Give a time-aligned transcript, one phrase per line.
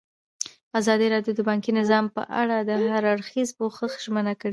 [0.79, 4.49] ازادي راډیو د بانکي نظام په اړه د هر اړخیز پوښښ ژمنه کړې.